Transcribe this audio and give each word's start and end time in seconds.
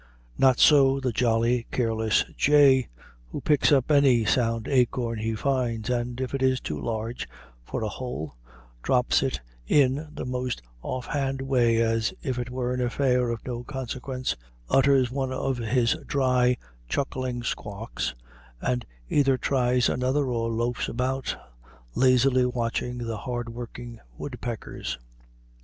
Not 0.35 0.57
so 0.59 0.99
the 0.99 1.11
jolly, 1.11 1.67
careless 1.71 2.25
jay, 2.35 2.87
who 3.27 3.39
picks 3.39 3.71
up 3.71 3.91
any 3.91 4.25
sound 4.25 4.67
acorn 4.67 5.19
he 5.19 5.35
finds, 5.35 5.91
and, 5.91 6.19
if 6.19 6.33
it 6.33 6.41
is 6.41 6.59
too 6.59 6.81
large 6.81 7.27
for 7.63 7.83
a 7.83 7.87
hole, 7.87 8.35
drops 8.81 9.21
it 9.21 9.41
in 9.67 10.07
the 10.11 10.25
most 10.25 10.59
off 10.81 11.05
hand 11.05 11.39
way 11.39 11.77
as 11.79 12.15
if 12.23 12.39
it 12.39 12.49
were 12.49 12.73
an 12.73 12.81
affair 12.81 13.29
of 13.29 13.45
no 13.45 13.63
consequence; 13.63 14.35
utters 14.71 15.11
one 15.11 15.31
of 15.31 15.59
his 15.59 15.95
dry, 16.07 16.57
chuckling 16.89 17.43
squawks, 17.43 18.15
and 18.59 18.87
either 19.07 19.37
tries 19.37 19.87
another 19.87 20.25
or 20.25 20.49
loafs 20.49 20.89
about, 20.89 21.35
lazily 21.93 22.43
watching 22.47 22.97
the 22.97 23.17
hard 23.17 23.49
working 23.49 23.99
woodpeckers. 24.17 24.97